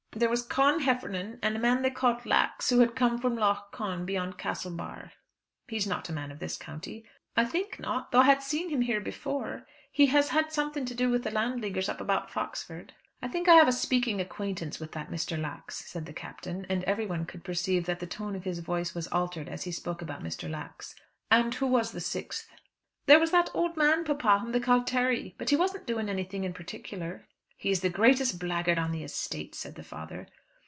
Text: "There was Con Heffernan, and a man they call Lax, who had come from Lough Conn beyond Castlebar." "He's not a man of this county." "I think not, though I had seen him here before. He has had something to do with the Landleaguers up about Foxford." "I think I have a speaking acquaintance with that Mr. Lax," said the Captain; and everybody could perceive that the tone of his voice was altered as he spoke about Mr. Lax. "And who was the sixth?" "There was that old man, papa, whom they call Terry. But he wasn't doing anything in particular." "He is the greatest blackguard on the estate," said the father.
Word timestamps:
"There 0.13 0.27
was 0.27 0.41
Con 0.45 0.81
Heffernan, 0.81 1.39
and 1.41 1.55
a 1.55 1.59
man 1.59 1.83
they 1.83 1.89
call 1.89 2.19
Lax, 2.25 2.69
who 2.69 2.79
had 2.79 2.97
come 2.97 3.17
from 3.17 3.37
Lough 3.37 3.67
Conn 3.71 4.05
beyond 4.05 4.37
Castlebar." 4.37 5.13
"He's 5.69 5.87
not 5.87 6.09
a 6.09 6.13
man 6.13 6.33
of 6.33 6.39
this 6.39 6.57
county." 6.57 7.05
"I 7.37 7.45
think 7.45 7.79
not, 7.79 8.11
though 8.11 8.19
I 8.19 8.25
had 8.25 8.43
seen 8.43 8.69
him 8.69 8.81
here 8.81 8.99
before. 8.99 9.65
He 9.89 10.07
has 10.07 10.29
had 10.29 10.51
something 10.51 10.83
to 10.83 10.93
do 10.93 11.09
with 11.09 11.23
the 11.23 11.31
Landleaguers 11.31 11.87
up 11.87 12.01
about 12.01 12.29
Foxford." 12.29 12.91
"I 13.21 13.29
think 13.29 13.47
I 13.47 13.55
have 13.55 13.69
a 13.69 13.71
speaking 13.71 14.19
acquaintance 14.19 14.81
with 14.81 14.91
that 14.91 15.09
Mr. 15.09 15.39
Lax," 15.41 15.77
said 15.89 16.05
the 16.05 16.13
Captain; 16.13 16.65
and 16.69 16.83
everybody 16.83 17.23
could 17.23 17.45
perceive 17.45 17.85
that 17.85 18.01
the 18.01 18.05
tone 18.05 18.35
of 18.35 18.43
his 18.43 18.59
voice 18.59 18.93
was 18.93 19.07
altered 19.07 19.47
as 19.47 19.63
he 19.63 19.71
spoke 19.71 20.01
about 20.01 20.21
Mr. 20.21 20.49
Lax. 20.49 20.93
"And 21.31 21.55
who 21.55 21.67
was 21.67 21.93
the 21.93 22.01
sixth?" 22.01 22.49
"There 23.05 23.19
was 23.19 23.31
that 23.31 23.49
old 23.53 23.77
man, 23.77 24.03
papa, 24.03 24.39
whom 24.39 24.51
they 24.51 24.59
call 24.59 24.83
Terry. 24.83 25.35
But 25.37 25.51
he 25.51 25.55
wasn't 25.55 25.87
doing 25.87 26.09
anything 26.09 26.43
in 26.43 26.51
particular." 26.53 27.27
"He 27.63 27.69
is 27.69 27.81
the 27.81 27.89
greatest 27.91 28.39
blackguard 28.39 28.79
on 28.79 28.91
the 28.91 29.03
estate," 29.03 29.53
said 29.53 29.75
the 29.75 29.83
father. 29.83 30.25